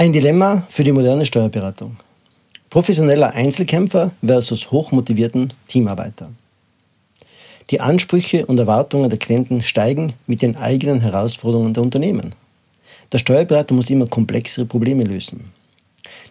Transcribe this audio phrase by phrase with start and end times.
[0.00, 1.98] Ein Dilemma für die moderne Steuerberatung.
[2.70, 6.30] Professioneller Einzelkämpfer versus hochmotivierten Teamarbeiter.
[7.68, 12.34] Die Ansprüche und Erwartungen der Klienten steigen mit den eigenen Herausforderungen der Unternehmen.
[13.12, 15.52] Der Steuerberater muss immer komplexere Probleme lösen.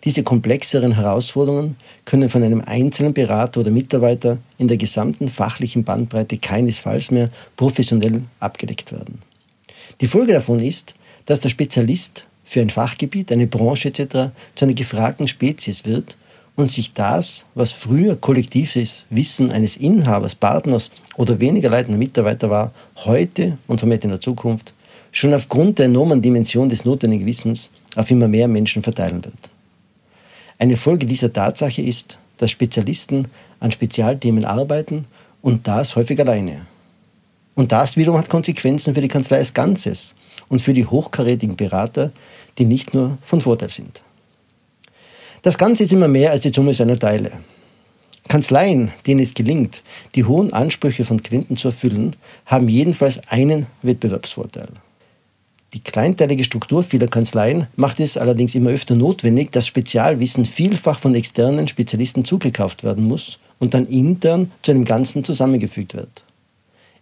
[0.04, 1.76] Diese komplexeren Herausforderungen
[2.06, 8.24] können von einem einzelnen Berater oder Mitarbeiter in der gesamten fachlichen Bandbreite keinesfalls mehr professionell
[8.40, 9.22] abgedeckt werden.
[10.02, 10.96] Die Folge davon ist,
[11.28, 14.34] dass der Spezialist für ein Fachgebiet, eine Branche etc.
[14.56, 16.18] zu einer gefragten Spezies wird
[16.56, 22.72] und sich das, was früher kollektives Wissen eines Inhabers, Partners oder weniger leitender Mitarbeiter war,
[23.06, 24.74] heute und vermehrt in der Zukunft
[25.12, 29.38] schon aufgrund der enormen Dimension des notwendigen Wissens auf immer mehr Menschen verteilen wird.
[30.58, 33.28] Eine Folge dieser Tatsache ist, dass Spezialisten
[33.60, 35.06] an Spezialthemen arbeiten
[35.44, 36.66] und das häufig alleine.
[37.54, 40.16] Und das wiederum hat Konsequenzen für die Kanzlei als Ganzes
[40.50, 42.12] und für die hochkarätigen Berater,
[42.58, 44.02] die nicht nur von Vorteil sind.
[45.42, 47.32] Das Ganze ist immer mehr als die Summe seiner Teile.
[48.28, 49.82] Kanzleien, denen es gelingt,
[50.16, 54.70] die hohen Ansprüche von Klienten zu erfüllen, haben jedenfalls einen Wettbewerbsvorteil.
[55.74, 61.16] Die kleinteilige Struktur vieler Kanzleien macht es allerdings immer öfter notwendig, dass Spezialwissen vielfach von
[61.16, 66.24] externen Spezialisten zugekauft werden muss und dann intern zu einem Ganzen zusammengefügt wird.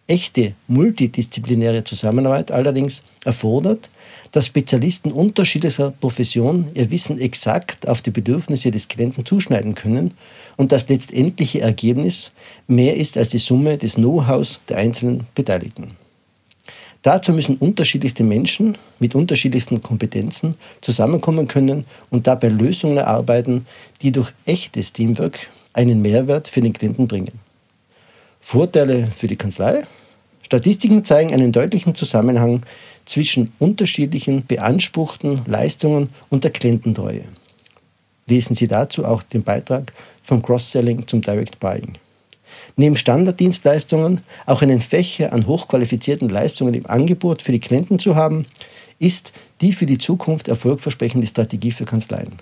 [0.08, 3.90] Echte multidisziplinäre Zusammenarbeit allerdings erfordert,
[4.32, 10.12] dass Spezialisten unterschiedlicher Profession ihr Wissen exakt auf die Bedürfnisse des Klienten zuschneiden können
[10.56, 12.32] und das letztendliche Ergebnis
[12.68, 15.92] mehr ist als die Summe des Know-hows der einzelnen Beteiligten.
[17.02, 23.66] Dazu müssen unterschiedlichste Menschen mit unterschiedlichsten Kompetenzen zusammenkommen können und dabei Lösungen erarbeiten,
[24.02, 27.47] die durch echtes Teamwork einen Mehrwert für den Klienten bringen.
[28.50, 29.84] Vorteile für die Kanzlei?
[30.42, 32.62] Statistiken zeigen einen deutlichen Zusammenhang
[33.04, 37.26] zwischen unterschiedlichen beanspruchten Leistungen und der Kliententreue.
[38.26, 39.92] Lesen Sie dazu auch den Beitrag
[40.24, 41.96] vom Cross-Selling zum Direct Buying.
[42.78, 48.46] Neben Standarddienstleistungen auch einen Fächer an hochqualifizierten Leistungen im Angebot für die Klienten zu haben,
[48.98, 52.40] ist die für die Zukunft erfolgversprechende Strategie für Kanzleien.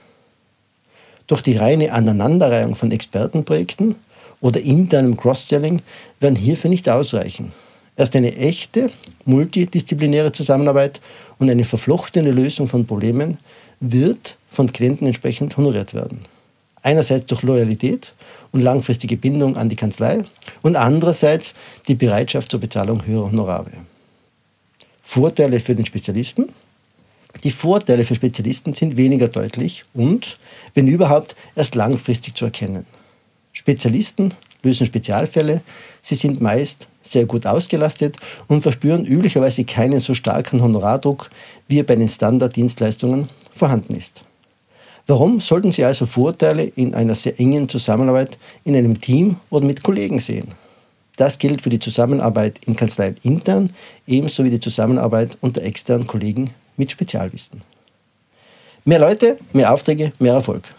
[1.26, 3.96] Durch die reine Aneinanderreihung von Expertenprojekten
[4.42, 5.82] oder internem Cross-Selling
[6.20, 7.52] werden hierfür nicht ausreichen.
[7.98, 8.92] Erst eine echte
[9.26, 11.02] multidisziplinäre Zusammenarbeit
[11.40, 13.38] und eine verflochtene Lösung von Problemen
[13.80, 16.20] wird von Klienten entsprechend honoriert werden.
[16.82, 18.14] Einerseits durch Loyalität
[18.52, 20.24] und langfristige Bindung an die Kanzlei
[20.62, 21.56] und andererseits
[21.88, 23.72] die Bereitschaft zur Bezahlung höherer Honorare.
[25.02, 26.50] Vorteile für den Spezialisten.
[27.44, 30.38] Die Vorteile für Spezialisten sind weniger deutlich und,
[30.74, 32.86] wenn überhaupt, erst langfristig zu erkennen.
[33.56, 34.34] Spezialisten
[34.64, 35.62] lösen Spezialfälle,
[36.02, 38.18] sie sind meist sehr gut ausgelastet
[38.48, 41.30] und verspüren üblicherweise keinen so starken Honorardruck,
[41.68, 44.24] wie er bei den Standarddienstleistungen vorhanden ist.
[45.08, 49.84] Warum sollten Sie also Vorteile in einer sehr engen Zusammenarbeit in einem Team oder mit
[49.84, 50.54] Kollegen sehen?
[51.16, 53.70] Das gilt für die Zusammenarbeit in Kanzleien intern,
[54.08, 57.62] ebenso wie die Zusammenarbeit unter externen Kollegen mit Spezialwissen.
[58.84, 60.74] Mehr Leute, mehr Aufträge, mehr Erfolg.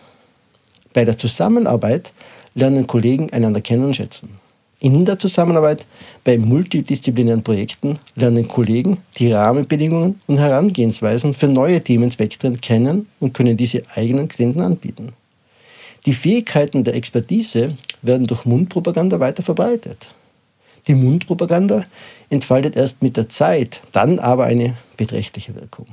[0.93, 2.13] Bei der Zusammenarbeit
[2.57, 4.31] lernen Kollegen einander kennen und schätzen.
[4.81, 5.87] In der Zusammenarbeit
[6.25, 13.57] bei multidisziplinären Projekten lernen Kollegen die Rahmenbedingungen und Herangehensweisen für neue Themenspektren kennen und können
[13.57, 15.13] diese eigenen Klienten anbieten.
[16.05, 20.11] Die Fähigkeiten der Expertise werden durch Mundpropaganda weiter verbreitet.
[20.87, 21.85] Die Mundpropaganda
[22.31, 25.87] entfaltet erst mit der Zeit, dann aber eine beträchtliche Wirkung.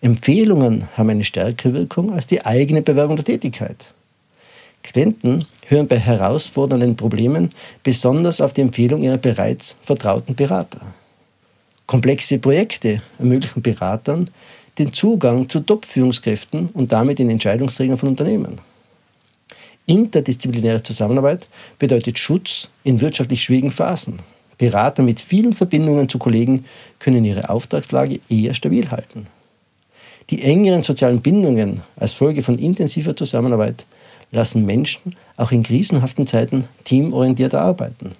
[0.00, 3.86] Empfehlungen haben eine stärkere Wirkung als die eigene Bewerbung der Tätigkeit.
[4.82, 7.52] Klienten hören bei herausfordernden Problemen
[7.82, 10.80] besonders auf die Empfehlung ihrer bereits vertrauten Berater.
[11.86, 14.30] Komplexe Projekte ermöglichen Beratern
[14.78, 18.58] den Zugang zu Top-Führungskräften und damit den Entscheidungsträgern von Unternehmen.
[19.86, 21.48] Interdisziplinäre Zusammenarbeit
[21.78, 24.20] bedeutet Schutz in wirtschaftlich schwierigen Phasen.
[24.56, 26.64] Berater mit vielen Verbindungen zu Kollegen
[26.98, 29.26] können ihre Auftragslage eher stabil halten.
[30.30, 33.84] Die engeren sozialen Bindungen als Folge von intensiver Zusammenarbeit
[34.32, 38.12] lassen Menschen auch in krisenhaften Zeiten teamorientiert arbeiten.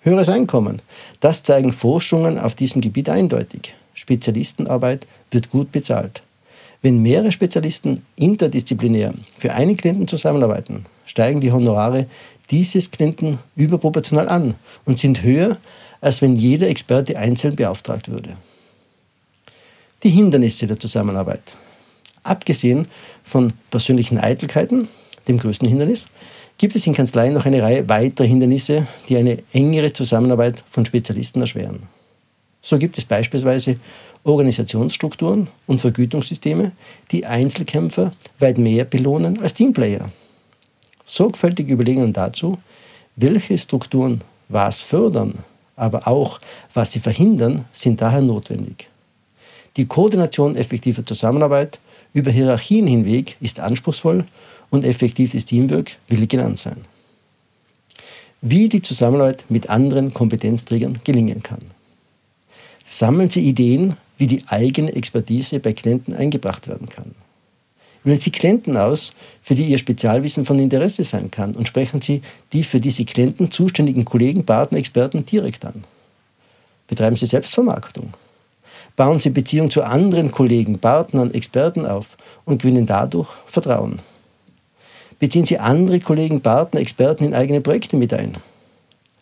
[0.00, 0.80] Höheres Einkommen,
[1.20, 3.74] das zeigen Forschungen auf diesem Gebiet eindeutig.
[3.94, 6.22] Spezialistenarbeit wird gut bezahlt.
[6.82, 12.06] Wenn mehrere Spezialisten interdisziplinär für einen Klienten zusammenarbeiten, steigen die Honorare
[12.50, 14.54] dieses Klienten überproportional an
[14.84, 15.56] und sind höher,
[16.00, 18.36] als wenn jeder Experte einzeln beauftragt würde.
[20.02, 21.56] Die Hindernisse der Zusammenarbeit.
[22.22, 22.86] Abgesehen
[23.24, 24.88] von persönlichen Eitelkeiten
[25.28, 26.06] dem größten Hindernis,
[26.58, 31.40] gibt es in Kanzleien noch eine Reihe weiterer Hindernisse, die eine engere Zusammenarbeit von Spezialisten
[31.40, 31.82] erschweren.
[32.62, 33.76] So gibt es beispielsweise
[34.24, 36.72] Organisationsstrukturen und Vergütungssysteme,
[37.12, 40.10] die Einzelkämpfer weit mehr belohnen als Teamplayer.
[41.04, 42.58] Sorgfältige Überlegungen dazu,
[43.14, 45.34] welche Strukturen was fördern,
[45.76, 46.40] aber auch
[46.74, 48.88] was sie verhindern, sind daher notwendig.
[49.76, 51.78] Die Koordination effektiver Zusammenarbeit
[52.16, 54.24] über Hierarchien hinweg ist anspruchsvoll
[54.70, 56.86] und effektives Teamwork will genannt sein.
[58.40, 61.60] Wie die Zusammenarbeit mit anderen Kompetenzträgern gelingen kann.
[62.84, 67.14] Sammeln Sie Ideen, wie die eigene Expertise bei Klienten eingebracht werden kann.
[68.02, 72.22] Wählen Sie Klienten aus, für die Ihr Spezialwissen von Interesse sein kann und sprechen Sie
[72.54, 75.84] die für diese Klienten zuständigen Kollegen, Partner, Experten direkt an.
[76.88, 78.14] Betreiben Sie Selbstvermarktung.
[78.96, 82.16] Bauen Sie Beziehungen zu anderen Kollegen, Partnern, Experten auf
[82.46, 84.00] und gewinnen dadurch Vertrauen.
[85.18, 88.38] Beziehen Sie andere Kollegen, Partner, Experten in eigene Projekte mit ein.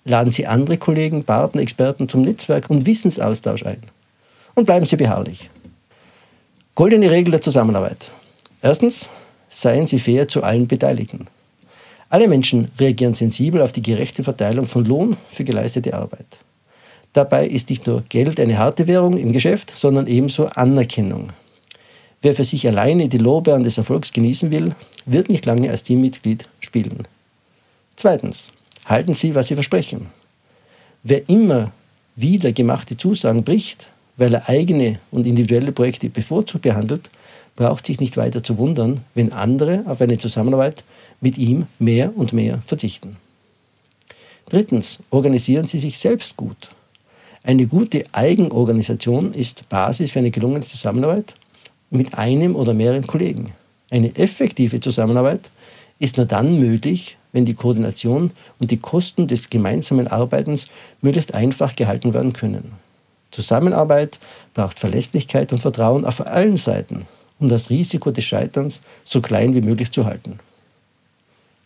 [0.05, 3.83] Laden Sie andere Kollegen, Partner, Experten zum Netzwerk und Wissensaustausch ein.
[4.55, 5.51] Und bleiben Sie beharrlich.
[6.75, 8.11] Goldene Regel der Zusammenarbeit.
[8.63, 9.09] Erstens,
[9.49, 11.27] seien Sie fair zu allen Beteiligten.
[12.09, 16.27] Alle Menschen reagieren sensibel auf die gerechte Verteilung von Lohn für geleistete Arbeit.
[17.15, 21.29] Dabei ist nicht nur Geld eine harte Währung im Geschäft, sondern ebenso Anerkennung.
[22.21, 24.75] Wer für sich alleine die Lorbeeren des Erfolgs genießen will,
[25.07, 27.07] wird nicht lange als Teammitglied spielen.
[27.97, 28.51] Zweitens,
[28.85, 30.09] halten Sie, was Sie versprechen.
[31.05, 31.71] Wer immer
[32.17, 37.11] wieder gemachte Zusagen bricht, weil er eigene und individuelle Projekte bevorzugt behandelt,
[37.55, 40.83] braucht sich nicht weiter zu wundern, wenn andere auf eine Zusammenarbeit
[41.21, 43.17] mit ihm mehr und mehr verzichten.
[44.49, 46.71] Drittens, organisieren Sie sich selbst gut.
[47.45, 51.37] Eine gute Eigenorganisation ist Basis für eine gelungene Zusammenarbeit
[51.91, 53.53] mit einem oder mehreren Kollegen.
[53.91, 55.51] Eine effektive Zusammenarbeit
[56.01, 60.67] ist nur dann möglich, wenn die Koordination und die Kosten des gemeinsamen Arbeitens
[61.03, 62.73] möglichst einfach gehalten werden können.
[63.31, 64.19] Zusammenarbeit
[64.55, 67.07] braucht Verlässlichkeit und Vertrauen auf allen Seiten
[67.39, 70.39] um das Risiko des Scheiterns so klein wie möglich zu halten.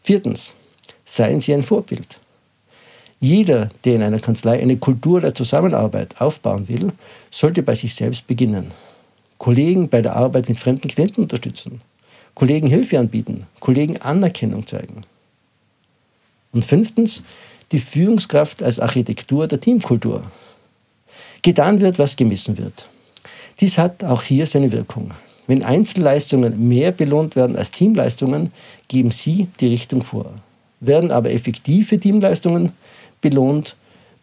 [0.02, 0.54] Viertens.
[1.04, 2.18] Seien Sie ein Vorbild.
[3.20, 6.92] Jeder, der in einer Kanzlei eine Kultur der Zusammenarbeit aufbauen will,
[7.30, 8.70] sollte bei sich selbst beginnen.
[9.38, 11.80] Kollegen bei der Arbeit mit fremden Klienten unterstützen,
[12.34, 15.02] Kollegen Hilfe anbieten, Kollegen Anerkennung zeigen.
[16.52, 17.22] Und fünftens,
[17.72, 20.24] die Führungskraft als Architektur der Teamkultur.
[21.42, 22.88] Getan wird, was gemessen wird.
[23.60, 25.10] Dies hat auch hier seine Wirkung.
[25.46, 28.52] Wenn Einzelleistungen mehr belohnt werden als Teamleistungen,
[28.86, 30.32] geben sie die Richtung vor.
[30.80, 32.72] Werden aber effektive Teamleistungen
[33.20, 33.76] belohnt,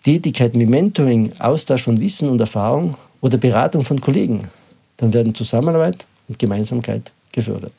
[0.04, 4.50] Tätigkeiten wie Mentoring, Austausch von Wissen und Erfahrung oder Beratung von Kollegen,
[4.98, 7.74] dann werden Zusammenarbeit und Gemeinsamkeit gefördert.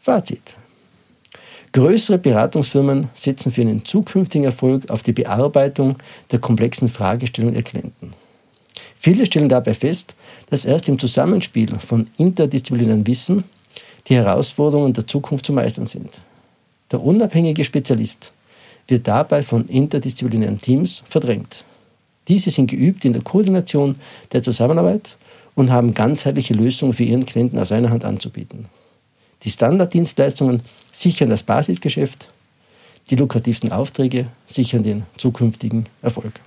[0.00, 0.56] Fazit.
[1.72, 5.96] Größere Beratungsfirmen setzen für einen zukünftigen Erfolg auf die Bearbeitung
[6.30, 8.12] der komplexen Fragestellungen ihrer Klienten.
[8.98, 10.14] Viele stellen dabei fest,
[10.48, 13.44] dass erst im Zusammenspiel von interdisziplinärem Wissen
[14.08, 16.22] die Herausforderungen der Zukunft zu meistern sind.
[16.90, 18.32] Der unabhängige Spezialist
[18.88, 21.64] wird dabei von interdisziplinären Teams verdrängt.
[22.26, 23.96] Diese sind geübt in der Koordination
[24.32, 25.16] der Zusammenarbeit
[25.54, 28.66] und haben ganzheitliche Lösungen für ihren Klienten aus einer Hand anzubieten.
[29.42, 32.28] Die Standarddienstleistungen sichern das Basisgeschäft,
[33.10, 36.40] die lukrativsten Aufträge sichern den zukünftigen Erfolg.